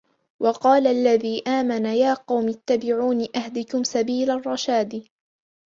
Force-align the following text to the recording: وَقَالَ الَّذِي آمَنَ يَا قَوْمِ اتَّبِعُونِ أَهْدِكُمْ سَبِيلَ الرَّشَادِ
وَقَالَ 0.39 0.87
الَّذِي 0.87 1.43
آمَنَ 1.47 1.85
يَا 1.85 2.13
قَوْمِ 2.13 2.47
اتَّبِعُونِ 2.47 3.27
أَهْدِكُمْ 3.35 3.83
سَبِيلَ 3.83 4.31
الرَّشَادِ 4.31 5.03